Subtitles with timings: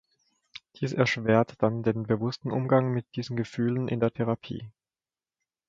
[0.79, 4.67] Dies erschwert dann den bewussten Umgang mit diesen Gefühlen in der Therapie.